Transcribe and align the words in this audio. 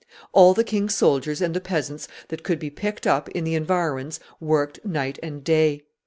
All 0.31 0.55
the 0.55 0.63
king's 0.63 0.95
soldiers 0.95 1.41
and 1.43 1.53
the 1.53 1.61
peasants 1.61 2.07
that 2.29 2.41
could 2.41 2.57
be 2.57 2.71
picked 2.71 3.05
up 3.05 3.29
in 3.29 3.43
the 3.43 3.53
environs 3.53 4.19
worked 4.39 4.83
night 4.83 5.19
and 5.21 5.43
day. 5.43 5.83